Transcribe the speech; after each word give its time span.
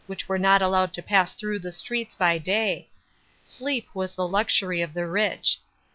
which 0.07 0.27
were 0.27 0.39
not 0.39 0.63
allowed 0.63 0.91
to 0.91 0.99
pass 1.03 1.35
through 1.35 1.59
the 1.59 1.71
streets 1.71 2.15
by 2.15 2.35
day. 2.39 2.89
Slrep 3.45 3.85
was 3.93 4.15
the 4.15 4.27
luxury 4.27 4.81
of 4.81 4.95
the 4.95 5.05
rich. 5.05 5.59